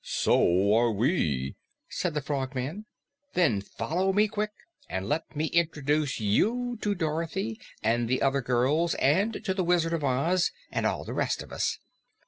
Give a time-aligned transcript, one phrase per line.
[0.03, 1.57] "So are we,"
[1.87, 2.87] said the Frogman.
[3.35, 4.49] "Then follow me, quick!
[4.89, 9.93] And let me introduce you to Dorothy and the other girls and to the Wizard
[9.93, 11.77] of Oz and all the rest of us."